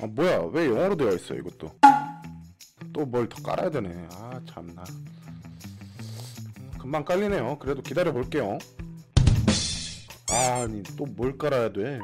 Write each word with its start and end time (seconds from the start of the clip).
아 0.00 0.06
뭐야 0.06 0.38
왜 0.52 0.66
영어로 0.68 0.96
되어 0.96 1.12
있어 1.12 1.34
이것도? 1.34 1.70
또 2.92 3.02
뭘 3.06 3.28
더 3.28 3.42
깔아야 3.42 3.70
되네. 3.70 4.08
아 4.12 4.40
참나. 4.48 4.84
금방 6.78 7.04
깔리네요. 7.04 7.58
그래도 7.58 7.82
기다려 7.82 8.12
볼게요. 8.12 8.58
아니 10.30 10.82
또 10.96 11.04
뭘 11.06 11.36
깔아야 11.36 11.72
돼? 11.72 11.98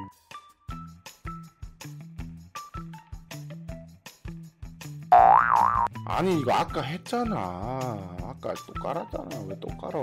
아니 6.06 6.40
이거 6.40 6.52
아까 6.52 6.80
했잖아. 6.82 7.36
아까 8.22 8.54
또 8.66 8.72
깔았잖아. 8.82 9.28
왜 9.48 9.56
또 9.60 9.68
깔어 9.78 10.02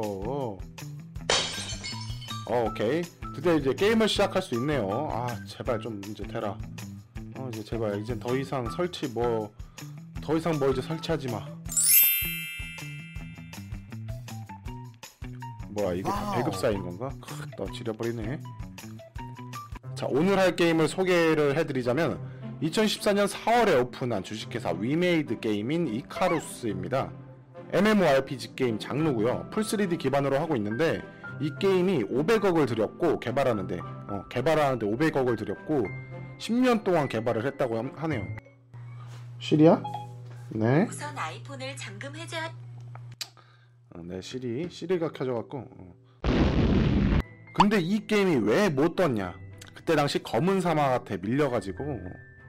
어 2.52 2.66
오케이. 2.66 3.02
드디어 3.36 3.56
이제 3.56 3.74
게임을 3.74 4.08
시작할 4.10 4.42
수 4.42 4.56
있네요. 4.56 5.10
아 5.12 5.28
제발 5.46 5.80
좀 5.80 6.02
이제 6.06 6.24
어 6.24 6.58
이제 7.60 7.64
제발 7.64 8.00
이제 8.02 8.18
더 8.20 8.36
이상 8.38 8.70
설치 8.72 9.08
뭐 9.08 9.52
더 10.22 10.38
이상 10.38 10.60
뭐 10.60 10.70
이제 10.70 10.80
설치하지 10.82 11.28
마 11.32 11.44
뭐야 15.70 15.94
이게 15.94 16.04
다 16.04 16.12
와우. 16.24 16.36
배급 16.36 16.56
쌓인 16.56 16.82
건가? 16.84 17.10
크, 17.20 17.50
너 17.58 17.72
지려버리네 17.72 18.40
자 19.96 20.06
오늘 20.10 20.38
할 20.38 20.56
게임을 20.56 20.88
소개를 20.88 21.58
해드리자면 21.58 22.20
2014년 22.62 23.28
4월에 23.28 23.82
오픈한 23.82 24.24
주식회사 24.24 24.72
위메이드 24.78 25.40
게임인 25.40 25.88
이카루스입니다 25.88 27.12
MMORPG 27.74 28.56
게임 28.56 28.78
장르고요 28.78 29.50
full 29.52 29.64
3D 29.64 29.98
기반으로 29.98 30.40
하고 30.40 30.56
있는데 30.56 31.02
이 31.42 31.52
게임이 31.60 32.04
500억을 32.04 32.68
들였고 32.68 33.20
개발하는데 33.20 33.80
어, 33.80 34.26
개발하는데 34.30 34.86
500억을 34.86 35.38
들였고 35.38 35.86
10년 36.40 36.84
동안 36.84 37.08
개발을 37.08 37.46
했다고 37.46 37.78
함- 37.78 37.94
하네요. 37.96 38.26
시리야? 39.40 39.82
네. 40.50 40.86
우선 40.90 41.18
아이폰을 41.18 41.76
잠금 41.78 42.16
해제하 42.16 42.48
어, 43.96 44.02
네 44.04 44.20
시리 44.22 44.68
시리가 44.70 45.12
켜져갖고 45.12 45.58
어. 45.60 45.94
근데 47.54 47.80
이 47.80 48.06
게임이 48.06 48.38
왜 48.48 48.70
못 48.70 48.96
떴냐? 48.96 49.34
그때 49.76 49.96
당시 49.96 50.22
검은 50.24 50.62
사막한테 50.62 51.18
밀려가지고 51.18 51.84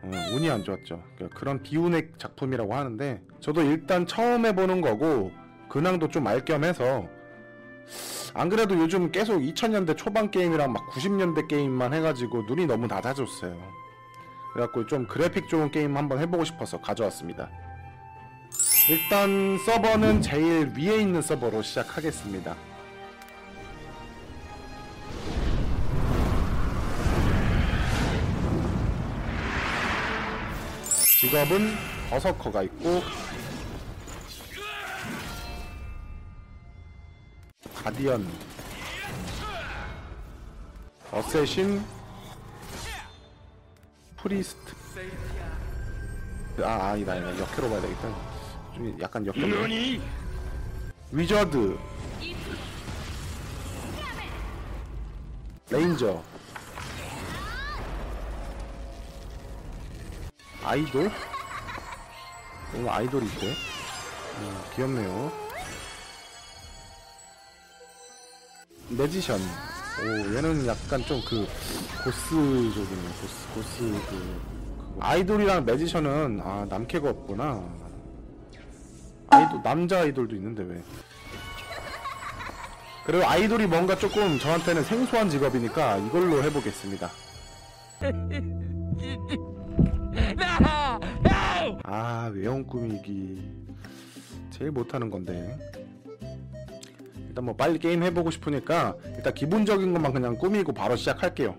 어, 0.03 0.11
운이 0.35 0.49
안 0.51 0.65
좋았죠. 0.65 1.03
그러니까 1.17 1.39
그런 1.39 1.63
비운의 1.63 2.13
작품이라고 2.19 2.75
하는데 2.75 3.23
저도 3.41 3.63
일단 3.63 4.07
처음 4.07 4.47
해보는 4.47 4.81
거고 4.81 5.31
근황도 5.69 6.09
좀 6.09 6.27
알 6.27 6.45
겸해서 6.45 7.07
안 8.35 8.49
그래도 8.49 8.77
요즘 8.79 9.11
계속 9.11 9.39
2000년대 9.41 9.97
초반 9.97 10.31
게임이랑 10.31 10.73
막 10.73 10.89
90년대 10.91 11.49
게임만 11.49 11.93
해가지고 11.95 12.43
눈이 12.43 12.67
너무 12.67 12.87
낮아졌어요 12.87 13.80
그래갖고 14.53 14.87
좀 14.87 15.07
그래픽 15.07 15.49
좋은 15.49 15.71
게임 15.71 15.97
한번 15.97 16.19
해보고 16.19 16.45
싶어서 16.45 16.81
가져왔습니다 16.81 17.49
일단 18.89 19.59
서버는 19.65 20.21
제일 20.21 20.73
위에 20.77 21.03
있는 21.03 21.23
서버로 21.23 21.63
시작하겠습니다. 21.63 22.57
직업은 31.21 31.77
버서커가 32.09 32.63
있고 32.65 33.03
guardian 37.75 38.27
assassin 41.13 41.85
priest. 44.23 44.75
아 46.63 46.91
아니다 46.91 47.13
아니다. 47.13 47.39
여캐로 47.39 47.71
봐야 47.71 47.81
되겠다. 47.81 48.15
좀 48.75 48.97
약간 49.01 49.27
역겹네 49.27 50.01
wizard. 51.13 51.79
Ranger. 55.71 56.23
아이돌? 60.63 61.11
오늘 62.75 62.89
아이돌이 62.91 63.27
있대 63.27 63.47
음, 63.49 64.63
귀엽네요. 64.75 65.33
매지션 68.91 69.41
오 70.03 70.35
얘는 70.37 70.67
약간 70.67 71.03
좀 71.05 71.21
그 71.29 71.47
고스적이네 72.05 73.03
고스 73.21 73.49
고스 73.55 73.79
그. 74.09 74.41
아이돌이랑 75.01 75.65
매지션은 75.65 76.41
아 76.43 76.67
남캐가 76.69 77.11
없구나. 77.11 77.63
아이돌 79.31 79.63
남자 79.63 80.01
아이돌도 80.01 80.35
있는데 80.37 80.63
왜? 80.63 80.83
그리고 83.05 83.25
아이돌이 83.27 83.67
뭔가 83.67 83.97
조금 83.97 84.39
저한테는 84.39 84.83
생소한 84.85 85.29
직업이니까 85.29 85.99
이걸로 85.99 86.43
해보겠습니다. 86.45 87.11
아 91.85 92.31
외형 92.35 92.65
꾸미기. 92.65 93.61
제일 94.51 94.71
못하는 94.71 95.11
건데 95.11 95.57
일단 97.41 97.45
뭐 97.47 97.57
빨리 97.57 97.79
게임 97.79 98.03
해보고 98.03 98.31
싶으니까 98.31 98.95
일단 99.17 99.33
기본적인 99.33 99.95
것만 99.95 100.13
그냥 100.13 100.37
꾸미고 100.37 100.75
바로 100.75 100.95
시작할게요. 100.95 101.57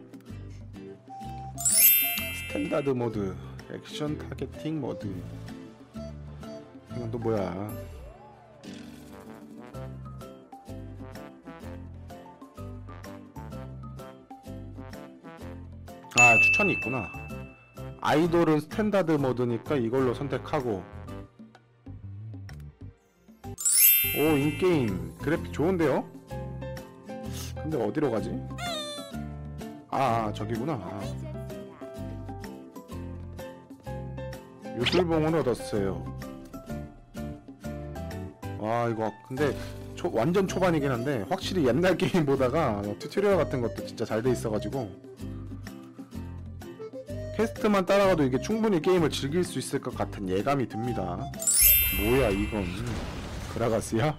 standard 2.48 2.92
mode 2.92 3.36
action 3.74 4.16
targeting 4.18 4.80
mode. 4.80 5.12
이건 6.96 7.10
또 7.10 7.18
뭐야? 7.18 7.72
아 16.20 16.38
추천이 16.44 16.74
있구나. 16.74 17.08
아이돌은 18.02 18.60
standard 18.60 19.14
mode니까 19.14 19.78
이걸로 19.78 20.14
선택하고 20.14 20.84
오 24.18 24.38
in-game 24.38 25.16
그래픽 25.20 25.54
좋은데요? 25.54 26.06
근데 27.56 27.82
어디로 27.82 28.12
가지? 28.12 28.32
아, 29.90 30.26
아 30.28 30.34
저기구나 30.34 30.74
아. 30.74 31.02
요술봉을 34.78 35.36
얻었어요 35.40 36.18
와 38.60 38.88
이거 38.90 39.12
근데 39.28 39.56
초- 39.96 40.12
완전 40.14 40.48
초반이긴 40.48 40.92
한데 40.92 41.26
확실히 41.30 41.68
옛날 41.68 41.96
게임 41.98 42.26
보다가 42.26 42.82
tutorial 43.00 43.38
같은 43.38 43.62
것도 43.62 43.86
진짜 43.86 44.06
잘 44.06 44.22
돼 44.24 44.32
있어가지고 44.32 44.90
quest만 47.38 47.86
따라가도 47.86 48.24
이게 48.24 48.40
충분히 48.40 48.82
게임을 48.82 49.10
즐길 49.10 49.44
수 49.44 49.58
있을 49.60 49.80
것 49.80 49.96
같은 49.96 50.28
예감이 50.30 50.68
듭니다 50.68 51.20
뭐야 52.04 52.30
이건 52.30 52.66
그라가스야? 53.54 54.18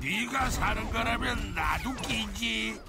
네가 0.00 0.50
사는 0.50 0.90
거라면 0.90 1.54
나도 1.54 1.94
끼지. 2.02 2.80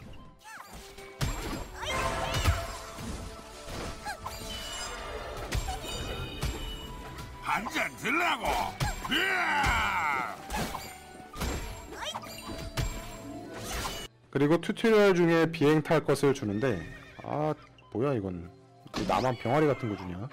한 7.42 7.64
잔 7.70 7.90
들라고. 7.98 8.46
그리고 14.30 14.60
tutorial 14.60 15.14
중에 15.16 15.52
비행 15.52 15.82
탈 15.84 16.04
것을 16.04 16.34
주는데 16.34 16.82
아 17.24 17.54
뭐야 17.92 18.14
이건 18.14 18.50
그 18.92 19.02
나만 19.08 19.38
병아리 19.38 19.68
같은 19.68 19.90
거 19.90 19.96
주냐? 19.96 20.28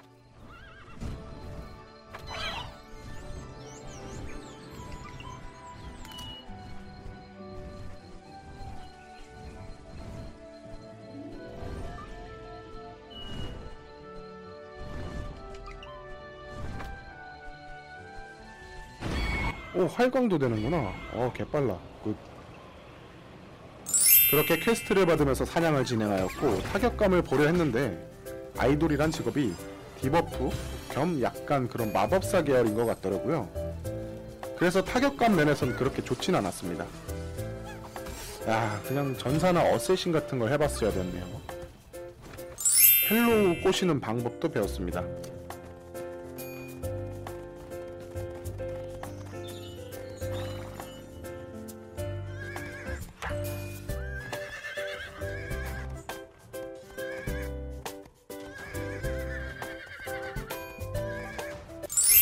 오 19.81 19.87
활광도 19.87 20.37
되는구나. 20.37 20.93
어 21.13 21.33
개빨라. 21.35 21.75
Good. 22.03 22.15
그렇게 24.29 24.59
quest를 24.59 25.07
받으면서 25.07 25.43
사냥을 25.43 25.83
진행하였고 25.83 26.61
타격감을 26.61 27.23
보려 27.23 27.47
했는데 27.47 27.97
아이돌이란 28.57 29.11
직업이 29.11 29.53
debuff 29.99 30.49
겸 30.91 31.19
약간 31.21 31.67
그런 31.67 31.91
마법사 31.91 32.43
계열인 32.43 32.75
것 32.75 32.85
같더라고요. 32.85 33.49
그래서 34.55 34.83
타격감 34.83 35.35
면에선 35.35 35.75
그렇게 35.75 36.03
좋진 36.03 36.35
않았습니다. 36.35 36.85
야 38.47 38.79
그냥 38.87 39.17
전사나 39.17 39.63
assassin 39.63 40.11
같은 40.11 40.37
걸 40.37 40.51
해봤어야 40.51 40.91
됐네요. 40.91 41.25
fellow 43.09 43.61
꼬시는 43.63 43.99
방법도 43.99 44.49
배웠습니다. 44.49 45.03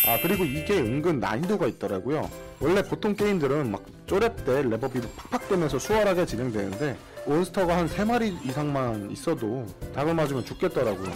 아 0.07 0.18
그리고 0.22 0.44
이게 0.46 0.80
은근 0.80 1.19
난이도가 1.19 1.68
있더라고요. 1.68 2.30
원래 2.60 2.81
보통 2.81 3.16
게임들은 3.16 3.72
막 3.72 3.84
쪼랩 4.07 4.46
때 4.46 4.63
레버비도 4.63 5.10
팍팍 5.16 5.50
되면서 5.50 5.78
수월하게 5.78 6.25
진행되는데 6.25 6.98
몬스터가 7.25 7.78
한 7.78 7.88
3마리 7.88 8.46
이상만 8.46 9.12
있어도 9.12 9.66
닭을 9.94 10.13
맞으면 10.13 10.46
죽겠더라고요. 10.46 11.12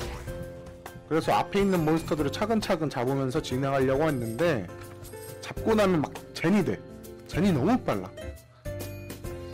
그래서 1.08 1.32
앞에 1.34 1.62
있는 1.62 1.86
몬스터들을 1.86 2.32
차근차근 2.32 2.90
잡으면서 2.90 3.42
진행하려고 3.42 4.04
했는데 4.04 4.68
잡고 5.42 5.76
나면 5.76 6.02
막 6.02 6.14
젠이 6.34 6.64
돼. 6.64 6.80
젠이 7.28 7.52
너무 7.52 7.78
빨라. 7.80 8.10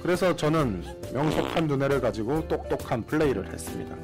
그래서 0.01 0.35
저는 0.35 0.83
명석한 1.13 1.67
두뇌를 1.67 2.01
가지고 2.01 2.47
똑똑한 2.47 3.03
플레이를 3.03 3.51
했습니다 3.51 3.95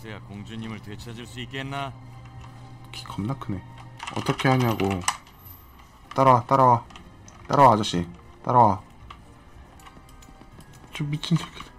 그래서야 0.00 0.20
공주님을 0.28 0.80
되찾을 0.80 1.26
수 1.26 1.40
있겠나? 1.40 1.92
키 2.92 3.04
겁나 3.04 3.34
크네. 3.34 3.60
어떻게 4.14 4.48
하냐고. 4.48 4.88
따라와, 6.14 6.44
따라와. 6.44 6.84
따라와, 7.48 7.72
아저씨. 7.72 8.06
따라와. 8.44 8.80
좀 10.92 11.10
미친 11.10 11.36
새끼들. 11.36 11.72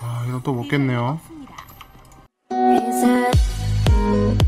아, 0.00 0.24
이거 0.28 0.40
또 0.42 0.54
먹겠네요. 0.54 1.20
it 2.52 4.39